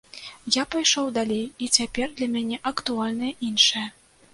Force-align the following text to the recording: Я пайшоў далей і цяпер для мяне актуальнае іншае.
Я 0.55 0.63
пайшоў 0.75 1.11
далей 1.19 1.45
і 1.67 1.69
цяпер 1.83 2.07
для 2.19 2.33
мяне 2.35 2.61
актуальнае 2.75 3.33
іншае. 3.51 3.91